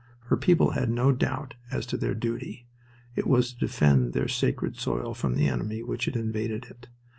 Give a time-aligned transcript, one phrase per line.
[0.31, 2.65] Her people had no doubt as to their duty.
[3.15, 6.87] It was to defend their sacred soil from the enemy which had invaded it.